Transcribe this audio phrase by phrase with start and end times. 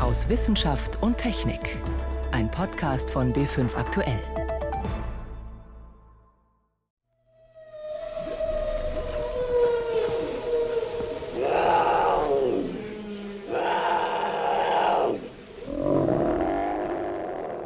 [0.00, 1.76] aus Wissenschaft und Technik.
[2.32, 4.20] Ein Podcast von B5 Aktuell.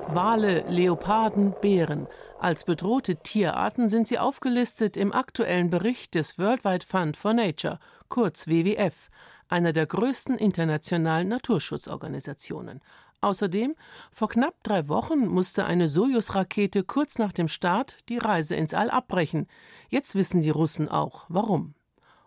[0.08, 2.08] Wale, Leoparden, Bären.
[2.40, 7.78] Als bedrohte Tierarten sind sie aufgelistet im aktuellen Bericht des Worldwide Fund for Nature,
[8.08, 9.08] kurz WWF,
[9.48, 12.80] einer der größten internationalen Naturschutzorganisationen.
[13.20, 13.74] Außerdem,
[14.12, 18.90] vor knapp drei Wochen musste eine Sojus-Rakete kurz nach dem Start die Reise ins All
[18.90, 19.46] abbrechen.
[19.88, 21.74] Jetzt wissen die Russen auch, warum.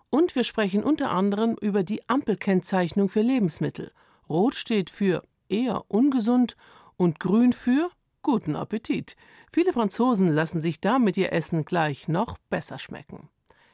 [0.09, 3.91] Und wir sprechen unter anderem über die Ampelkennzeichnung für Lebensmittel.
[4.27, 6.55] Rot steht für eher ungesund
[6.95, 7.91] und grün für
[8.23, 9.15] guten Appetit.
[9.51, 13.29] Viele Franzosen lassen sich damit ihr Essen gleich noch besser schmecken.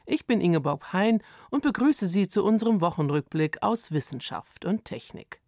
[0.06, 5.40] Ich bin Ingeborg Hein und begrüße Sie zu unserem Wochenrückblick aus Wissenschaft und Technik.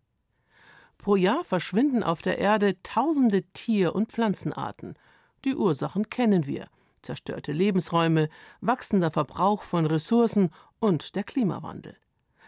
[0.99, 4.95] Pro Jahr verschwinden auf der Erde tausende Tier- und Pflanzenarten.
[5.45, 6.69] Die Ursachen kennen wir.
[7.03, 8.29] Zerstörte Lebensräume,
[8.61, 11.97] wachsender Verbrauch von Ressourcen und der Klimawandel.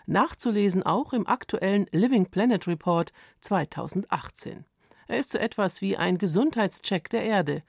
[0.07, 4.65] Nachzulesen auch im aktuellen Living Planet Report 2018.
[5.07, 7.63] Er ist so etwas wie ein Gesundheitscheck der Erde.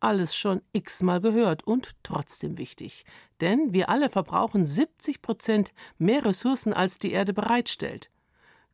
[0.00, 3.04] Alles schon x-mal gehört und trotzdem wichtig.
[3.40, 8.10] Denn wir alle verbrauchen 70 Prozent mehr Ressourcen, als die Erde bereitstellt.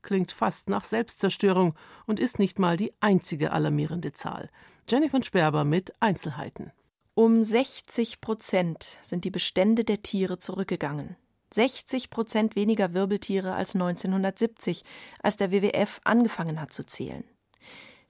[0.03, 1.75] Klingt fast nach Selbstzerstörung
[2.07, 4.51] und ist nicht mal die einzige alarmierende Zahl.
[4.89, 6.73] Jenny von Sperber mit Einzelheiten.
[7.15, 11.17] Um 60 Prozent sind die Bestände der Tiere zurückgegangen.
[11.53, 14.83] 60 Prozent weniger Wirbeltiere als 1970,
[15.23, 17.25] als der WWF angefangen hat zu zählen.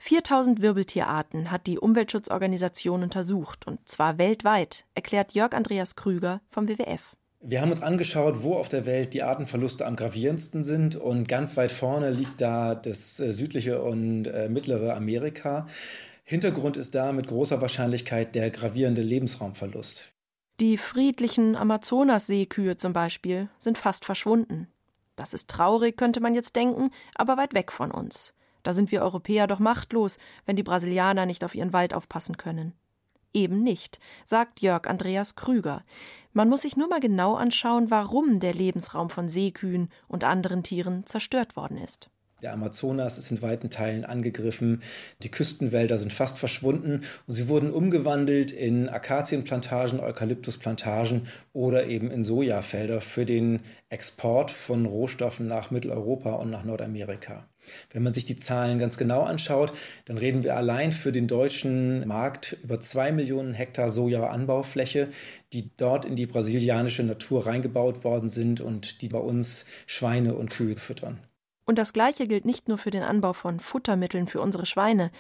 [0.05, 7.15] 4000 Wirbeltierarten hat die Umweltschutzorganisation untersucht, und zwar weltweit, erklärt Jörg Andreas Krüger vom WWF.
[7.41, 11.57] Wir haben uns angeschaut, wo auf der Welt die Artenverluste am gravierendsten sind und ganz
[11.57, 15.67] weit vorne liegt da das äh, südliche und äh, mittlere Amerika.
[16.25, 20.15] Hintergrund ist da mit großer Wahrscheinlichkeit der gravierende Lebensraumverlust.
[20.59, 24.67] Die friedlichen Amazonasseekühe zum Beispiel sind fast verschwunden.
[25.15, 28.35] Das ist traurig, könnte man jetzt denken, aber weit weg von uns.
[28.63, 32.75] Da sind wir Europäer doch machtlos, wenn die Brasilianer nicht auf ihren Wald aufpassen können.
[33.35, 35.85] Eben nicht, sagt Jörg Andreas Krüger.
[36.33, 41.07] Man muss sich nur mal genau anschauen, warum der Lebensraum von Seekühen und anderen Tieren
[41.07, 42.11] zerstört worden ist.
[42.43, 44.83] Der Amazonas ist in weiten Teilen angegriffen.
[45.23, 51.23] Die Küstenwälder sind fast verschwunden und sie wurden umgewandelt in Akazienplantagen, Eukalyptusplantagen
[51.53, 57.47] oder eben in Sojafelder für den Export von Rohstoffen nach Mitteleuropa und nach Nordamerika.
[57.91, 59.73] Wenn man sich die Zahlen ganz genau anschaut,
[60.07, 65.09] dann reden wir allein für den deutschen Markt über zwei Millionen Hektar Sojaanbaufläche,
[65.53, 70.51] die dort in die brasilianische Natur reingebaut worden sind und die bei uns Schweine und
[70.51, 71.19] Kühe füttern.
[71.65, 75.11] Und das Gleiche gilt nicht nur für den Anbau von Futtermitteln für unsere Schweine.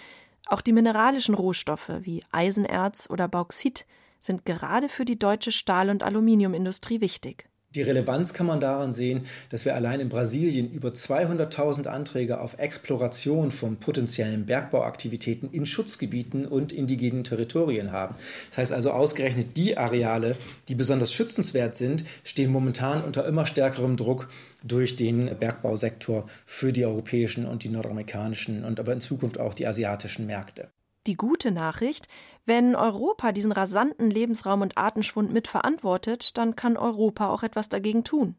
[0.46, 3.86] Auch die mineralischen Rohstoffe wie Eisenerz oder Bauxit
[4.20, 7.48] sind gerade für die deutsche Stahl- und Aluminiumindustrie wichtig.
[7.74, 12.58] Die Relevanz kann man daran sehen, dass wir allein in Brasilien über 200.000 Anträge auf
[12.58, 18.14] Exploration von potenziellen Bergbauaktivitäten in Schutzgebieten und indigenen Territorien haben.
[18.50, 20.36] Das heißt also ausgerechnet die Areale,
[20.68, 24.28] die besonders schützenswert sind, stehen momentan unter immer stärkerem Druck
[24.62, 29.66] durch den Bergbausektor für die europäischen und die nordamerikanischen und aber in Zukunft auch die
[29.66, 30.68] asiatischen Märkte.
[31.06, 32.06] Die gute Nachricht,
[32.46, 38.36] wenn Europa diesen rasanten Lebensraum und Artenschwund mitverantwortet, dann kann Europa auch etwas dagegen tun.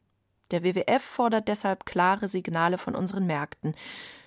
[0.52, 3.76] Der WWF fordert deshalb klare Signale von unseren Märkten.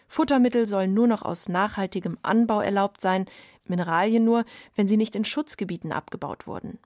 [0.09, 3.27] Futtermittel sollen nur noch aus nachhaltigem Anbau erlaubt sein,
[3.65, 6.79] Mineralien nur, wenn sie nicht in Schutzgebieten abgebaut wurden.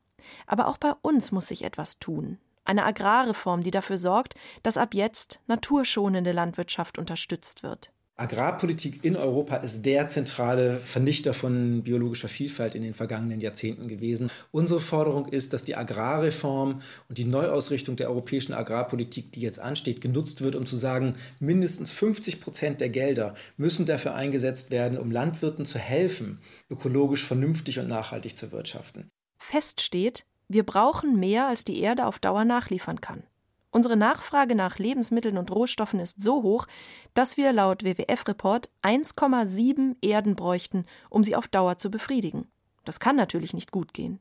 [0.47, 2.39] Aber auch bei uns muss sich etwas tun.
[2.65, 7.93] Eine Agrarreform, die dafür sorgt, dass ab jetzt naturschonende Landwirtschaft unterstützt wird.
[8.21, 14.31] Agrarpolitik in Europa ist der zentrale Vernichter von biologischer Vielfalt in den vergangenen Jahrzehnten gewesen.
[14.51, 20.03] Unsere Forderung ist, dass die Agrarreform und die Neuausrichtung der europäischen Agrarpolitik, die jetzt ansteht,
[20.03, 25.11] genutzt wird, um zu sagen, mindestens 50 Prozent der Gelder müssen dafür eingesetzt werden, um
[25.11, 29.09] Landwirten zu helfen, ökologisch vernünftig und nachhaltig zu wirtschaften.
[29.43, 33.23] Fest steht, wir brauchen mehr, als die Erde auf Dauer nachliefern kann.
[33.73, 36.67] Unsere Nachfrage nach Lebensmitteln und Rohstoffen ist so hoch,
[37.15, 42.49] dass wir laut WWF-Report 1,7 Erden bräuchten, um sie auf Dauer zu befriedigen.
[42.85, 44.19] Das kann natürlich nicht gut gehen.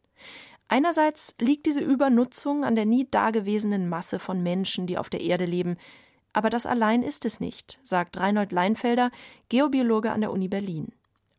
[0.67, 5.45] Einerseits liegt diese Übernutzung an der nie dagewesenen Masse von Menschen, die auf der Erde
[5.45, 5.77] leben.
[6.31, 9.09] Aber das allein ist es nicht, sagt Reinhold Leinfelder,
[9.49, 10.89] Geobiologe an der Uni Berlin.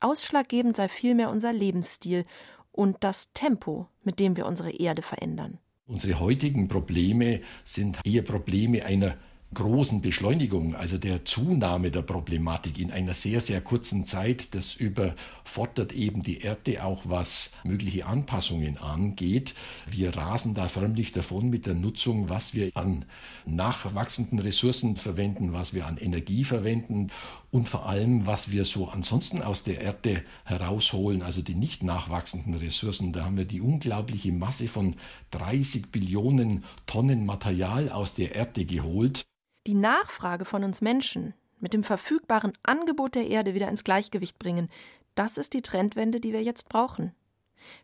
[0.01, 2.25] Ausschlaggebend sei vielmehr unser Lebensstil
[2.73, 5.59] und das Tempo, mit dem wir unsere Erde verändern.
[5.91, 9.17] Unsere heutigen Probleme sind eher Probleme einer
[9.53, 15.93] großen Beschleunigung, also der Zunahme der Problematik in einer sehr, sehr kurzen Zeit, das überfordert
[15.93, 19.55] eben die Erde auch, was mögliche Anpassungen angeht.
[19.91, 23.05] Wir rasen da förmlich davon mit der Nutzung, was wir an
[23.45, 27.09] nachwachsenden Ressourcen verwenden, was wir an Energie verwenden
[27.51, 32.55] und vor allem, was wir so ansonsten aus der Erde herausholen, also die nicht nachwachsenden
[32.55, 33.13] Ressourcen.
[33.13, 34.95] Da haben wir die unglaubliche Masse von
[35.33, 39.25] 30 Billionen Tonnen Material aus der Erde geholt.
[39.67, 44.71] Die Nachfrage von uns Menschen mit dem verfügbaren Angebot der Erde wieder ins Gleichgewicht bringen,
[45.15, 47.15] das ist die Trendwende, die wir jetzt brauchen.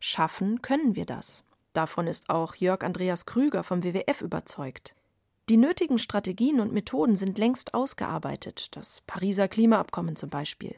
[0.01, 1.45] Schaffen können wir das.
[1.75, 4.95] Davon ist auch Jörg Andreas Krüger vom WWF überzeugt.
[5.51, 10.77] Die nötigen Strategien und Methoden sind längst ausgearbeitet, das Pariser Klimaabkommen zum Beispiel.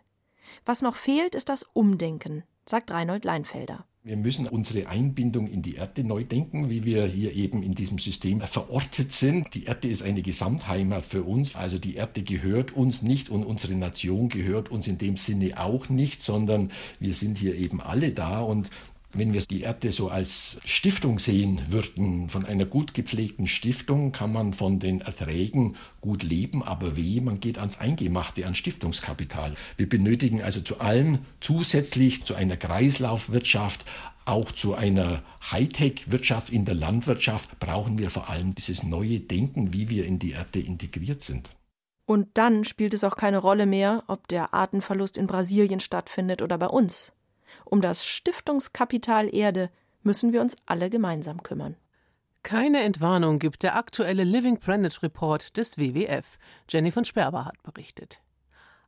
[0.64, 3.86] Was noch fehlt, ist das Umdenken, sagt Reinhold Leinfelder.
[4.08, 7.98] Wir müssen unsere Einbindung in die Erde neu denken, wie wir hier eben in diesem
[7.98, 9.54] System verortet sind.
[9.54, 11.54] Die Erde ist eine Gesamtheimat für uns.
[11.54, 15.90] Also die Erde gehört uns nicht und unsere Nation gehört uns in dem Sinne auch
[15.90, 18.70] nicht, sondern wir sind hier eben alle da und
[19.12, 24.32] wenn wir die Erde so als Stiftung sehen würden, von einer gut gepflegten Stiftung kann
[24.32, 29.54] man von den Erträgen gut leben, aber weh, man geht ans Eingemachte, an Stiftungskapital.
[29.76, 33.84] Wir benötigen also zu allem zusätzlich zu einer Kreislaufwirtschaft,
[34.26, 39.88] auch zu einer Hightech-Wirtschaft in der Landwirtschaft brauchen wir vor allem dieses neue Denken, wie
[39.88, 41.48] wir in die Erde integriert sind.
[42.04, 46.58] Und dann spielt es auch keine Rolle mehr, ob der Artenverlust in Brasilien stattfindet oder
[46.58, 47.14] bei uns.
[47.70, 49.70] Um das Stiftungskapital Erde
[50.02, 51.76] müssen wir uns alle gemeinsam kümmern.
[52.42, 56.38] Keine Entwarnung gibt der aktuelle Living Planet Report des WWF.
[56.66, 58.22] Jenny von Sperber hat berichtet.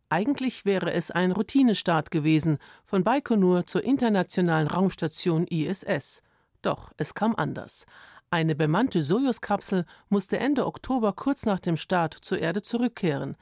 [0.09, 6.23] Eigentlich wäre es ein Routinestart gewesen von Baikonur zur internationalen Raumstation ISS.
[6.63, 7.85] Doch es kam anders.
[8.31, 13.37] Eine bemannte Sojus-Kapsel musste Ende Oktober kurz nach dem Start zur Erde zurückkehren.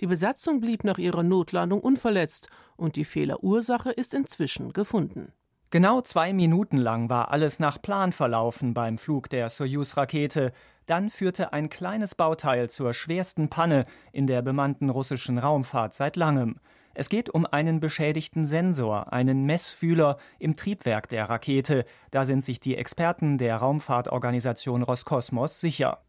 [0.00, 5.32] Die Besatzung blieb nach ihrer Notlandung unverletzt und die Fehlerursache ist inzwischen gefunden.
[5.70, 10.52] Genau zwei Minuten lang war alles nach Plan verlaufen beim Flug der Soyuz-Rakete.
[10.84, 16.56] Dann führte ein kleines Bauteil zur schwersten Panne in der bemannten russischen Raumfahrt seit langem.
[16.94, 21.84] Es geht um einen beschädigten Sensor, einen Messfühler im Triebwerk der Rakete.
[22.10, 26.02] Da sind sich die Experten der Raumfahrtorganisation Roskosmos sicher.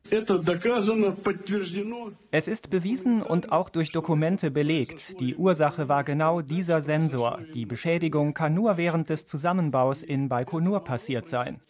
[2.32, 5.20] Es ist bewiesen und auch durch Dokumente belegt.
[5.20, 7.40] Die Ursache war genau dieser Sensor.
[7.54, 11.62] Die Beschädigung kann nur während des Zusammenbaus in Baikonur passiert sein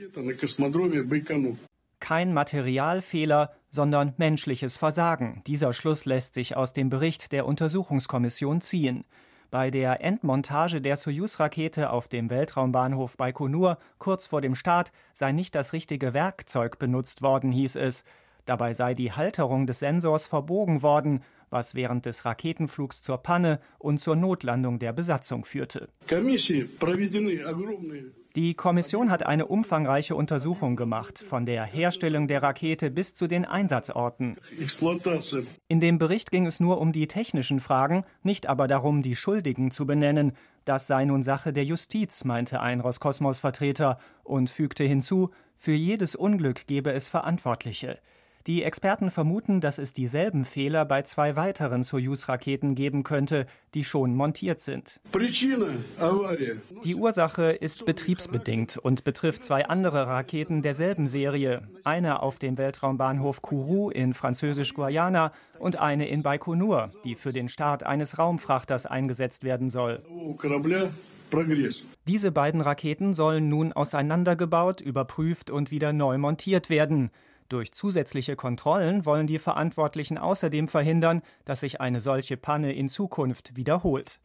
[2.04, 5.42] kein Materialfehler, sondern menschliches Versagen.
[5.48, 9.06] Dieser Schluss lässt sich aus dem Bericht der Untersuchungskommission ziehen.
[9.52, 15.56] Bei der Endmontage der Soyuz-Rakete auf dem Weltraumbahnhof Baikonur kurz vor dem Start sei nicht
[15.56, 18.04] das richtige Werkzeug benutzt worden, hieß es.
[18.44, 24.00] Dabei sei die Halterung des Sensors verbogen worden, was während des Raketenflugs zur Panne und
[24.00, 25.88] zur Notlandung der Besatzung führte.
[28.36, 33.46] Die Kommission hat eine umfangreiche Untersuchung gemacht, von der Herstellung der Rakete bis zu den
[33.46, 34.38] Einsatzorten.
[35.68, 39.70] In dem Bericht ging es nur um die technischen Fragen, nicht aber darum, die Schuldigen
[39.70, 40.34] zu benennen.
[40.66, 46.66] Das sei nun Sache der Justiz, meinte ein Roskosmos-Vertreter und fügte hinzu, für jedes Unglück
[46.66, 48.00] gebe es Verantwortliche.
[48.46, 54.16] Die Experten vermuten, dass es dieselben Fehler bei zwei weiteren Soyuz-Raketen geben könnte, die schon
[54.16, 55.00] montiert sind.
[56.84, 63.42] Die Ursache ist betriebsbedingt und betrifft zwei andere Raketen derselben Serie, eine auf dem Weltraumbahnhof
[63.42, 69.70] Kourou in Französisch-Guayana und eine in Baikonur, die für den Start eines Raumfrachters eingesetzt werden
[69.70, 70.04] soll.
[72.08, 77.10] Diese beiden Raketen sollen nun auseinandergebaut, überprüft und wieder neu montiert werden.
[77.54, 83.56] Durch zusätzliche Kontrollen wollen die Verantwortlichen außerdem verhindern, dass sich eine solche Panne in Zukunft
[83.56, 84.20] wiederholt.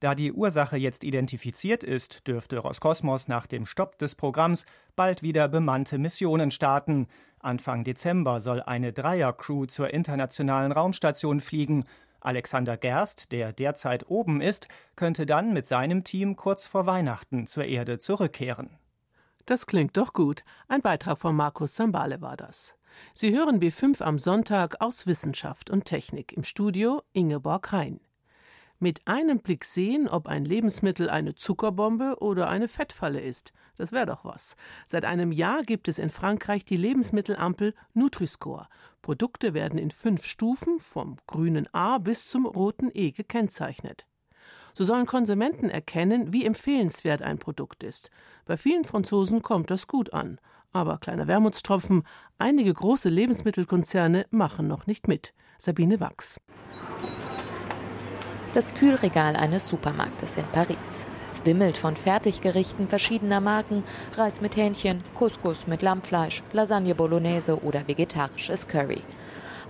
[0.00, 5.46] Da die Ursache jetzt identifiziert ist, dürfte Roskosmos nach dem Stopp des Programms bald wieder
[5.46, 7.06] bemannte Missionen starten.
[7.38, 11.84] Anfang Dezember soll eine Dreier-Crew zur internationalen Raumstation fliegen.
[12.18, 17.64] Alexander Gerst, der derzeit oben ist, könnte dann mit seinem Team kurz vor Weihnachten zur
[17.64, 18.70] Erde zurückkehren.
[19.46, 20.44] Das klingt doch gut.
[20.68, 22.76] Ein Beitrag von Markus Sambale war das.
[23.14, 28.00] Sie hören B5 am Sonntag aus Wissenschaft und Technik im Studio Ingeborg Hein.
[28.78, 33.52] Mit einem Blick sehen, ob ein Lebensmittel eine Zuckerbombe oder eine Fettfalle ist.
[33.76, 34.56] Das wäre doch was.
[34.86, 38.66] Seit einem Jahr gibt es in Frankreich die Lebensmittelampel Nutri-Score.
[39.00, 44.06] Produkte werden in fünf Stufen vom grünen A bis zum roten E gekennzeichnet.
[44.74, 48.10] So sollen Konsumenten erkennen, wie empfehlenswert ein Produkt ist.
[48.46, 50.38] Bei vielen Franzosen kommt das gut an.
[50.72, 52.04] Aber kleiner Wermutstropfen,
[52.38, 55.34] einige große Lebensmittelkonzerne machen noch nicht mit.
[55.58, 56.40] Sabine Wachs.
[58.54, 61.06] Das Kühlregal eines Supermarktes in Paris.
[61.26, 63.82] Es wimmelt von Fertiggerichten verschiedener Marken,
[64.14, 69.00] Reis mit Hähnchen, Couscous mit Lammfleisch, Lasagne Bolognese oder vegetarisches Curry.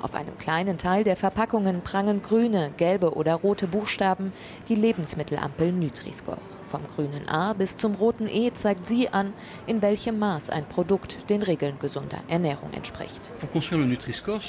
[0.02, 4.32] Auf einem kleinen Teil der Verpackungen prangen grüne, gelbe oder rote Buchstaben,
[4.68, 6.38] die Lebensmittelampel Nutri-Score.
[6.72, 9.34] Vom grünen A bis zum roten E zeigt sie an,
[9.66, 13.30] in welchem Maß ein Produkt den Regeln gesunder Ernährung entspricht.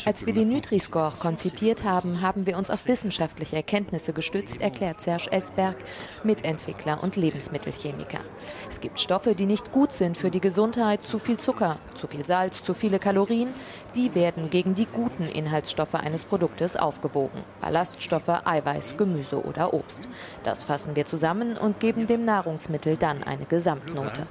[0.05, 5.29] Als wir die Nutri-Score konzipiert haben, haben wir uns auf wissenschaftliche Erkenntnisse gestützt, erklärt Serge
[5.33, 5.75] Esberg,
[6.23, 8.21] Mitentwickler und Lebensmittelchemiker.
[8.69, 12.23] Es gibt Stoffe, die nicht gut sind für die Gesundheit, zu viel Zucker, zu viel
[12.23, 13.53] Salz, zu viele Kalorien.
[13.95, 17.41] Die werden gegen die guten Inhaltsstoffe eines Produktes aufgewogen.
[17.59, 20.07] Ballaststoffe, Eiweiß, Gemüse oder Obst.
[20.43, 24.27] Das fassen wir zusammen und geben dem Nahrungsmittel dann eine Gesamtnote.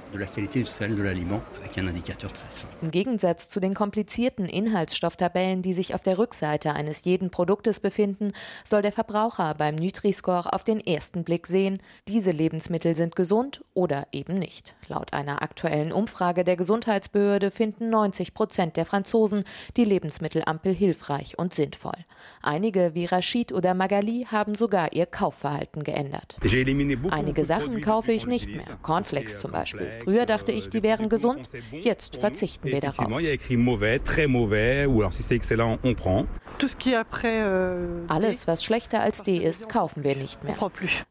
[2.81, 8.31] Im Gegensatz zu den komplizierten Inhaltsstofftabellen, die sich auf der Rückseite eines jeden Produktes befinden,
[8.63, 14.07] soll der Verbraucher beim Nutri-Score auf den ersten Blick sehen, diese Lebensmittel sind gesund oder
[14.13, 14.75] eben nicht.
[14.87, 19.43] Laut einer aktuellen Umfrage der Gesundheitsbehörde finden 90 Prozent der Franzosen
[19.75, 21.97] die Lebensmittelampel hilfreich und sinnvoll.
[22.41, 26.37] Einige wie Rachid oder Magali haben sogar ihr Kaufverhalten geändert.
[27.09, 28.65] Einige Sachen Sachen kaufe ich nicht mehr.
[28.81, 29.91] Cornflakes zum Beispiel.
[30.03, 31.49] Früher dachte ich, die wären gesund.
[31.71, 33.07] Jetzt verzichten wir darauf.
[37.23, 40.55] Euh, Alles, was schlechter als D ist, kaufen wir nicht mehr.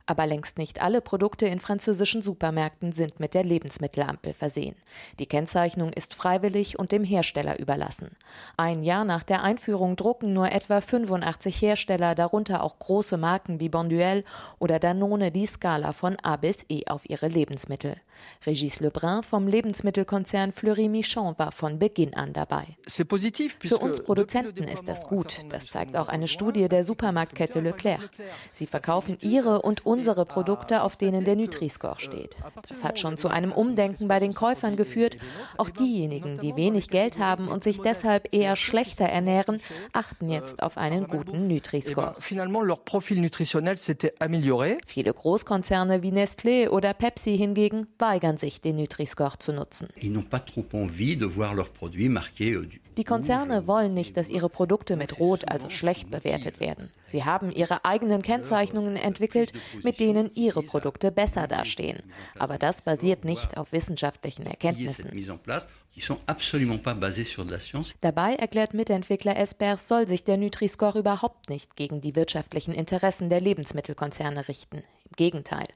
[0.06, 4.76] Aber längst nicht alle Produkte in französischen Supermärkten sind mit der Lebensmittelampel versehen.
[5.18, 8.10] Die Kennzeichnung ist freiwillig und dem Hersteller überlassen.
[8.56, 13.68] Ein Jahr nach der Einführung drucken nur etwa 85 Hersteller, darunter auch große Marken wie
[13.68, 14.24] Bonduelle
[14.58, 17.96] oder Danone, die Skala von A bis E auf ihre Lebensmittel.
[18.46, 22.76] Regis Lebrun vom Lebensmittelkonzern Fleury Michon war von Beginn an dabei.
[22.86, 25.31] Für uns Produzenten ist das gut.
[25.48, 28.00] Das zeigt auch eine Studie der Supermarktkette Leclerc.
[28.52, 32.36] Sie verkaufen ihre und unsere Produkte, auf denen der Nutri-Score steht.
[32.68, 35.16] Das hat schon zu einem Umdenken bei den Käufern geführt.
[35.56, 39.60] Auch diejenigen, die wenig Geld haben und sich deshalb eher schlechter ernähren,
[39.92, 42.14] achten jetzt auf einen guten Nutri-Score.
[44.86, 49.88] Viele Großkonzerne wie Nestlé oder Pepsi hingegen weigern sich, den Nutri-Score zu nutzen.
[49.96, 50.10] Euh,
[52.96, 56.90] Die Konzerne wollen nicht, dass ihre Produkte mit Rot, also schlecht, bewertet werden.
[57.04, 59.52] Sie haben ihre eigenen Kennzeichnungen entwickelt,
[59.84, 62.02] mit denen ihre Produkte besser dastehen.
[62.36, 65.12] Aber das basiert nicht auf wissenschaftlichen Erkenntnissen.
[68.00, 73.40] Dabei, erklärt Mitentwickler Espers, soll sich der Nutri-Score überhaupt nicht gegen die wirtschaftlichen Interessen der
[73.40, 74.82] Lebensmittelkonzerne richten.
[75.12, 75.66] Im Gegenteil.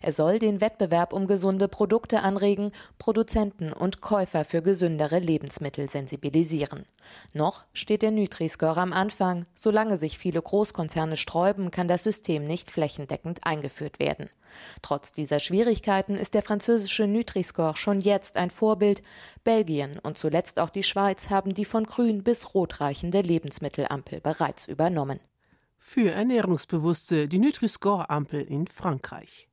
[0.00, 6.86] Er soll den Wettbewerb um gesunde Produkte anregen, Produzenten und Käufer für gesündere Lebensmittel sensibilisieren.
[7.34, 9.44] Noch steht der Nutri-Score am Anfang.
[9.54, 14.30] Solange sich viele Großkonzerne sträuben, kann das System nicht flächendeckend eingeführt werden.
[14.80, 19.02] Trotz dieser Schwierigkeiten ist der französische Nutri-Score schon jetzt ein Vorbild.
[19.44, 24.66] Belgien und zuletzt auch die Schweiz haben die von grün bis rot reichende Lebensmittelampel bereits
[24.66, 25.20] übernommen
[25.88, 29.48] für Ernährungsbewusste die Nutri-Score-Ampel in Frankreich.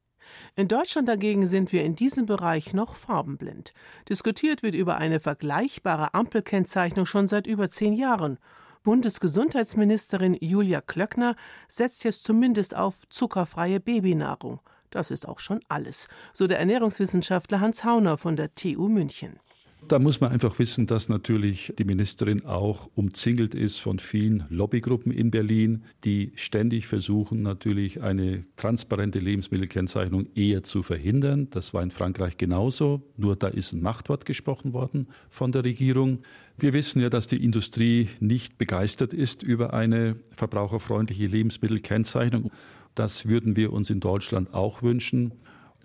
[0.55, 3.71] In Deutschland dagegen sind wir in diesem Bereich noch farbenblind.
[4.09, 8.39] Diskutiert wird über eine vergleichbare Ampelkennzeichnung schon seit über zehn Jahren.
[8.81, 11.35] Bundesgesundheitsministerin Julia Klöckner
[11.67, 14.59] setzt jetzt zumindest auf zuckerfreie Babynahrung.
[14.89, 19.39] Das ist auch schon alles, so der Ernährungswissenschaftler Hans Hauner von der TU München.
[19.87, 25.11] Da muss man einfach wissen, dass natürlich die Ministerin auch umzingelt ist von vielen Lobbygruppen
[25.11, 31.49] in Berlin, die ständig versuchen, natürlich eine transparente Lebensmittelkennzeichnung eher zu verhindern.
[31.49, 36.19] Das war in Frankreich genauso, nur da ist ein Machtwort gesprochen worden von der Regierung.
[36.57, 42.51] Wir wissen ja, dass die Industrie nicht begeistert ist über eine verbraucherfreundliche Lebensmittelkennzeichnung.
[42.95, 45.33] Das würden wir uns in Deutschland auch wünschen.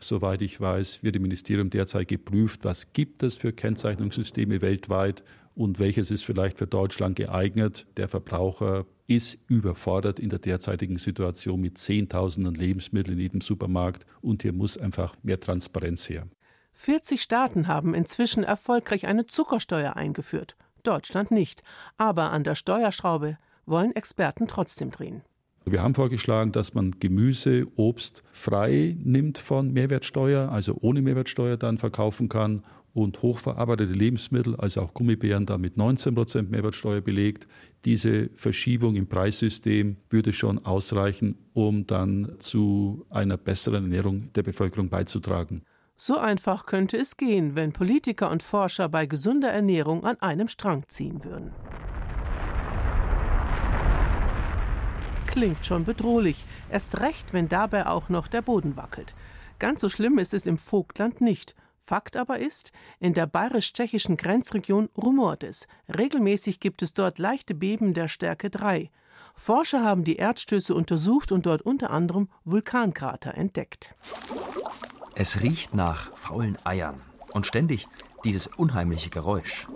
[0.01, 5.25] Soweit ich weiß, wird im Ministerium derzeit geprüft, was gibt es für Kennzeichnungssysteme weltweit
[5.55, 7.87] und welches ist vielleicht für Deutschland geeignet.
[7.97, 14.43] Der Verbraucher ist überfordert in der derzeitigen Situation mit Zehntausenden Lebensmitteln in jedem Supermarkt und
[14.43, 16.29] hier muss einfach mehr Transparenz her.
[16.75, 21.63] 40 Staaten haben inzwischen erfolgreich eine Zuckersteuer eingeführt, Deutschland nicht.
[21.97, 23.37] Aber an der Steuerschraube
[23.67, 25.23] wollen Experten trotzdem drehen.
[25.73, 31.79] Wir haben vorgeschlagen, dass man Gemüse, Obst frei nimmt von Mehrwertsteuer, also ohne Mehrwertsteuer dann
[31.79, 32.63] verkaufen kann
[32.95, 37.47] und hochverarbeitete Lebensmittel, also auch Gummibären, dann mit 19 Prozent Mehrwertsteuer belegt.
[37.85, 44.89] Diese Verschiebung im Preissystem würde schon ausreichen, um dann zu einer besseren Ernährung der Bevölkerung
[44.89, 45.63] beizutragen.
[45.97, 50.85] So einfach könnte es gehen, wenn Politiker und Forscher bei gesunder Ernährung an einem Strang
[50.89, 51.53] ziehen würden.
[55.29, 59.15] Klingt schon bedrohlich, erst recht, wenn dabei auch noch der Boden wackelt.
[59.59, 61.55] Ganz so schlimm ist es im Vogtland nicht.
[61.83, 65.69] Fakt aber ist, in der bayerisch-tschechischen Grenzregion rumort es.
[65.95, 68.91] Regelmäßig gibt es dort leichte Beben der Stärke 3.
[69.35, 73.95] Forscher haben die Erdstöße untersucht und dort unter anderem Vulkankrater entdeckt.
[75.15, 77.87] Es riecht nach faulen Eiern und ständig
[78.25, 79.67] dieses unheimliche Geräusch.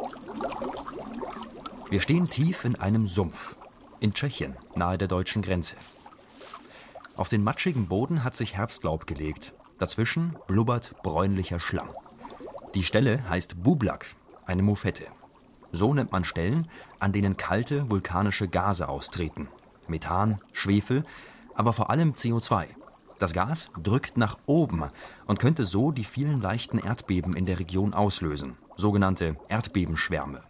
[1.91, 3.59] Wir stehen tief in einem Sumpf
[4.03, 5.77] in Tschechien, nahe der deutschen Grenze.
[7.17, 9.53] Auf den matschigen Boden hat sich Herbstlaub gelegt.
[9.79, 11.91] Dazwischen blubbert bräunlicher Schlamm.
[12.75, 14.07] Die Stelle heißt Bublak,
[14.45, 15.07] eine Mufette.
[15.71, 16.69] So nennt man Stellen,
[16.99, 19.49] an denen kalte vulkanische Gase austreten.
[19.87, 21.05] Methan, Schwefel,
[21.55, 22.67] aber vor allem CO2.
[23.19, 24.85] Das Gas drückt nach oben
[25.27, 30.43] und könnte so die vielen leichten Erdbeben in der Region auslösen, sogenannte Erdbebenschwärme.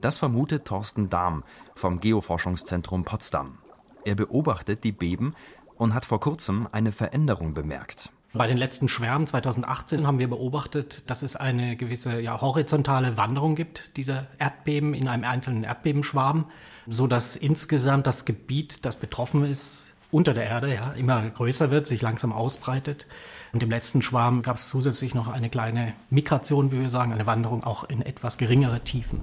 [0.00, 3.58] Das vermutet Thorsten Dahm vom Geoforschungszentrum Potsdam.
[4.04, 5.34] Er beobachtet die Beben
[5.76, 8.10] und hat vor kurzem eine Veränderung bemerkt.
[8.32, 13.56] Bei den letzten Schwärmen 2018 haben wir beobachtet, dass es eine gewisse ja, horizontale Wanderung
[13.56, 16.46] gibt dieser Erdbeben in einem einzelnen Erdbebenschwarm,
[16.86, 21.86] so dass insgesamt das Gebiet, das betroffen ist, unter der Erde ja, immer größer wird,
[21.86, 23.06] sich langsam ausbreitet.
[23.52, 27.26] Und im letzten Schwarm gab es zusätzlich noch eine kleine Migration, wie wir sagen, eine
[27.26, 29.20] Wanderung auch in etwas geringere Tiefen.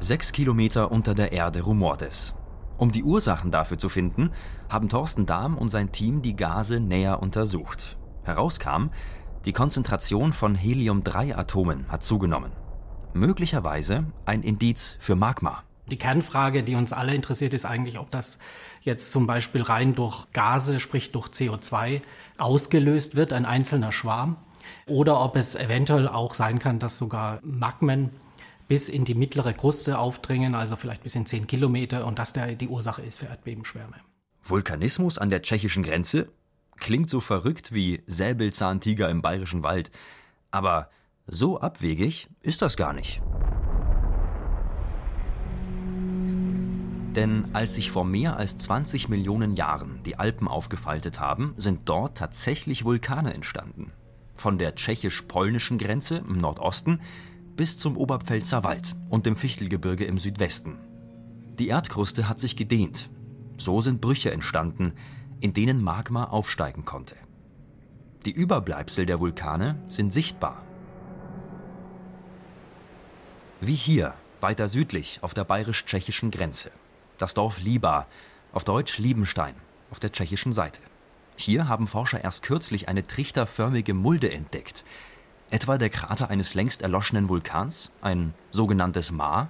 [0.00, 2.34] Sechs Kilometer unter der Erde rumort es.
[2.76, 4.30] Um die Ursachen dafür zu finden,
[4.68, 7.96] haben Thorsten Dahm und sein Team die Gase näher untersucht.
[8.24, 8.90] Herauskam,
[9.46, 12.52] die Konzentration von Helium-3-Atomen hat zugenommen.
[13.12, 15.62] Möglicherweise ein Indiz für Magma.
[15.86, 18.38] Die Kernfrage, die uns alle interessiert, ist eigentlich, ob das
[18.80, 22.00] jetzt zum Beispiel rein durch Gase, sprich durch CO2,
[22.38, 24.36] ausgelöst wird, ein einzelner Schwarm,
[24.86, 28.10] oder ob es eventuell auch sein kann, dass sogar Magmen
[28.68, 32.54] bis in die mittlere Kruste aufdringen, also vielleicht bis in 10 Kilometer, und das der
[32.54, 33.96] die Ursache ist für Erdbebenschwärme.
[34.42, 36.28] Vulkanismus an der tschechischen Grenze?
[36.76, 39.90] Klingt so verrückt wie Säbelzahntiger im bayerischen Wald.
[40.50, 40.90] Aber
[41.26, 43.22] so abwegig ist das gar nicht.
[47.14, 52.18] Denn als sich vor mehr als 20 Millionen Jahren die Alpen aufgefaltet haben, sind dort
[52.18, 53.92] tatsächlich Vulkane entstanden.
[54.34, 57.00] Von der tschechisch-polnischen Grenze im Nordosten
[57.56, 60.78] bis zum Oberpfälzer Wald und dem Fichtelgebirge im Südwesten.
[61.58, 63.10] Die Erdkruste hat sich gedehnt.
[63.56, 64.92] So sind Brüche entstanden,
[65.40, 67.14] in denen Magma aufsteigen konnte.
[68.24, 70.62] Die Überbleibsel der Vulkane sind sichtbar.
[73.60, 76.70] Wie hier, weiter südlich auf der bayerisch-tschechischen Grenze.
[77.18, 78.06] Das Dorf Liba,
[78.52, 79.54] auf Deutsch Liebenstein,
[79.90, 80.80] auf der tschechischen Seite.
[81.36, 84.84] Hier haben Forscher erst kürzlich eine trichterförmige Mulde entdeckt,
[85.50, 89.48] Etwa der Krater eines längst erloschenen Vulkans, ein sogenanntes Maar?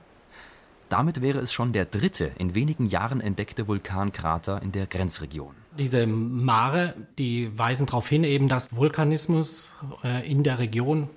[0.89, 5.55] Damit wäre es schon der dritte in wenigen Jahren entdeckte Vulkankrater in der Grenzregion.
[5.79, 11.09] Diese Mare, die weisen darauf hin, eben, dass Vulkanismus äh, in der Region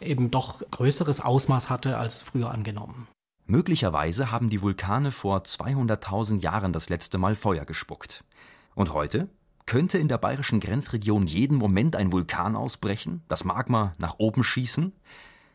[0.00, 3.06] eben doch größeres Ausmaß hatte als früher angenommen.
[3.46, 8.24] Möglicherweise haben die Vulkane vor 200.000 Jahren das letzte Mal Feuer gespuckt.
[8.74, 9.28] Und heute?
[9.70, 14.92] Könnte in der bayerischen Grenzregion jeden Moment ein Vulkan ausbrechen, das Magma nach oben schießen?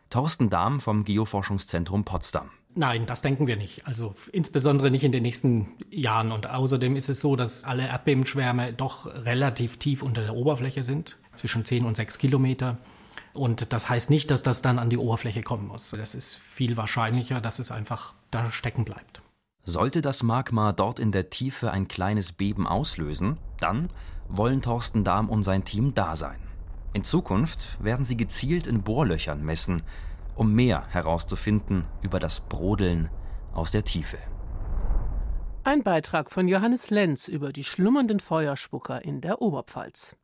[0.10, 2.49] Thorsten Dahm vom Geoforschungszentrum Potsdam.
[2.75, 3.86] Nein, das denken wir nicht.
[3.86, 6.32] Also insbesondere nicht in den nächsten Jahren.
[6.32, 11.17] Und außerdem ist es so, dass alle Erdbebenschwärme doch relativ tief unter der Oberfläche sind,
[11.34, 12.78] zwischen 10 und 6 Kilometer.
[13.34, 15.89] Und das heißt nicht, dass das dann an die Oberfläche kommen muss.
[15.89, 19.19] Das ist viel wahrscheinlicher, dass es einfach da stecken bleibt.
[19.67, 23.89] Sollte das Magma dort in der Tiefe ein kleines Beben auslösen, dann
[24.30, 26.39] wollen Thorsten Dahm und sein Team da sein.
[26.93, 29.82] In Zukunft werden sie gezielt in Bohrlöchern messen,
[30.36, 33.10] um mehr herauszufinden über das Brodeln
[33.54, 34.17] aus der Tiefe.
[35.63, 40.15] Ein Beitrag von Johannes Lenz über die schlummernden Feuerspucker in der Oberpfalz.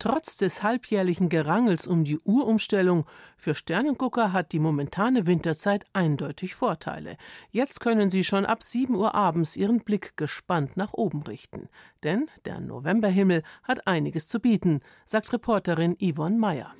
[0.00, 3.04] Trotz des halbjährlichen Gerangels um die Uhrumstellung
[3.36, 7.16] für Sternengucker hat die momentane Winterzeit eindeutig Vorteile.
[7.50, 11.68] Jetzt können sie schon ab 7 Uhr abends ihren Blick gespannt nach oben richten.
[12.04, 16.74] Denn der Novemberhimmel hat einiges zu bieten, sagt Reporterin Yvonne Meyer.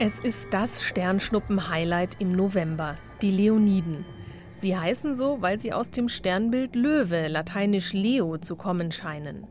[0.00, 4.15] Es ist das Sternschnuppen-Highlight im November, die Leoniden.
[4.58, 9.46] Sie heißen so, weil sie aus dem Sternbild Löwe, lateinisch Leo, zu kommen scheinen.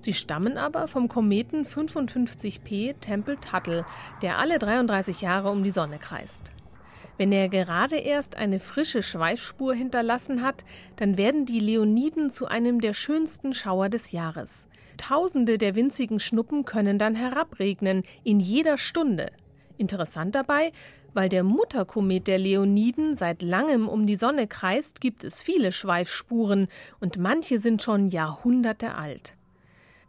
[0.00, 3.86] Sie stammen aber vom Kometen 55P Tempel-Tuttle,
[4.20, 6.50] der alle 33 Jahre um die Sonne kreist.
[7.18, 10.64] Wenn er gerade erst eine frische Schweifspur hinterlassen hat,
[10.96, 14.66] dann werden die Leoniden zu einem der schönsten Schauer des Jahres.
[14.96, 19.30] Tausende der winzigen Schnuppen können dann herabregnen, in jeder Stunde.
[19.76, 20.72] Interessant dabei,
[21.14, 26.68] weil der Mutterkomet der Leoniden seit langem um die Sonne kreist, gibt es viele Schweifspuren
[27.00, 29.34] und manche sind schon Jahrhunderte alt.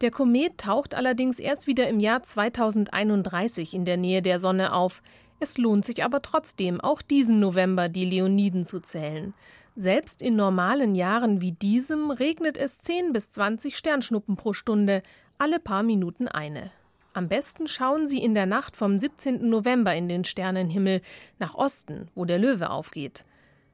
[0.02, 5.02] Der Komet taucht allerdings erst wieder im Jahr 2031 in der Nähe der Sonne auf.
[5.40, 9.34] Es lohnt sich aber trotzdem, auch diesen November die Leoniden zu zählen.
[9.76, 15.04] Selbst in normalen Jahren wie diesem regnet es 10 bis 20 Sternschnuppen pro Stunde,
[15.38, 16.72] alle paar Minuten eine.
[17.14, 19.48] Am besten schauen Sie in der Nacht vom 17.
[19.48, 21.02] November in den Sternenhimmel
[21.38, 23.24] nach Osten, wo der Löwe aufgeht.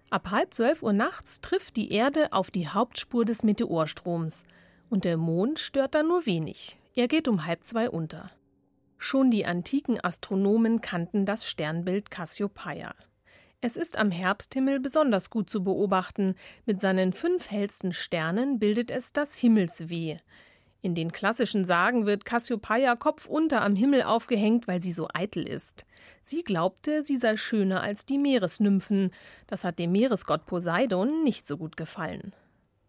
[0.10, 4.44] Ab halb zwölf Uhr nachts trifft die Erde auf die Hauptspur des Meteorstroms.
[4.90, 6.80] Und der Mond stört da nur wenig.
[6.96, 8.30] Er geht um halb zwei unter.
[8.98, 12.94] Schon die antiken Astronomen kannten das Sternbild Cassiopeia.
[13.62, 16.36] Es ist am Herbsthimmel besonders gut zu beobachten.
[16.66, 20.20] Mit seinen fünf hellsten Sternen bildet es das Himmelsweh.
[20.82, 25.86] In den klassischen Sagen wird Cassiopeia kopfunter am Himmel aufgehängt, weil sie so eitel ist.
[26.24, 29.12] Sie glaubte, sie sei schöner als die Meeresnymphen.
[29.48, 32.34] Das hat dem Meeresgott Poseidon nicht so gut gefallen.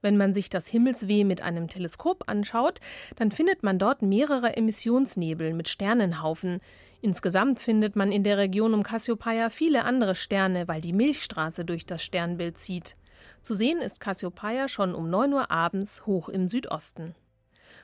[0.03, 2.79] Wenn man sich das Himmelsweh mit einem Teleskop anschaut,
[3.17, 6.61] dann findet man dort mehrere Emissionsnebel mit Sternenhaufen.
[7.03, 11.87] Insgesamt findet man in der Region um Cassiopeia viele andere Sterne, weil die Milchstraße durch
[11.87, 12.97] das Sternbild zieht.
[13.43, 17.15] Zu sehen ist Cassiopeia schon um 9 Uhr abends hoch im Südosten.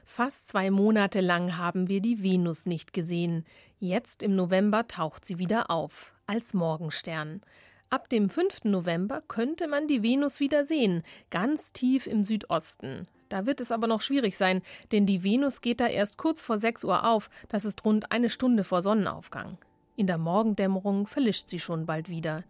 [0.09, 3.45] Fast zwei Monate lang haben wir die Venus nicht gesehen.
[3.81, 7.43] Jetzt im November taucht sie wieder auf, als Morgenstern.
[7.91, 8.65] Ab dem 5.
[8.65, 13.09] November könnte man die Venus wieder sehen, ganz tief im Südosten.
[13.29, 16.59] Da wird es aber noch schwierig sein, denn die Venus geht da erst kurz vor
[16.59, 19.59] 6 Uhr auf, das ist rund eine Stunde vor Sonnenaufgang.
[19.97, 22.45] In der Morgendämmerung verlischt sie schon bald wieder.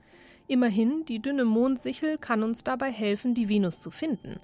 [0.46, 4.40] Immerhin, die dünne Mondsichel kann uns dabei helfen, die Venus zu finden.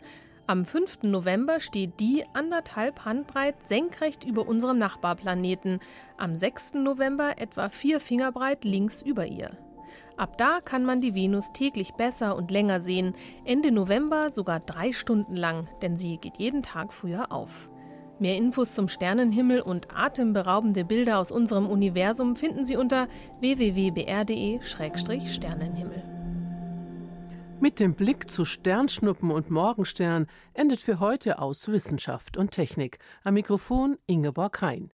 [0.49, 1.05] Am 5.
[1.05, 5.79] November steht die anderthalb Handbreit senkrecht über unserem Nachbarplaneten,
[6.19, 6.75] am 6.
[6.75, 9.57] November etwa vier Finger breit links über ihr.
[10.17, 14.91] Ab da kann man die Venus täglich besser und länger sehen, Ende November sogar drei
[14.93, 17.71] Stunden lang, denn sie geht jeden Tag früher auf.
[18.19, 23.09] Mehr Infos zum Sternenhimmel und atemberaubende Bilder aus unserem Universum finden Sie unter
[23.41, 26.12] www.br.de-sternenhimmel.
[27.63, 32.99] Mit dem Blick zu Sternschnuppen und Morgenstern endet für heute aus Wissenschaft und Technik.
[33.23, 34.91] Am Mikrofon Ingeborg Hein.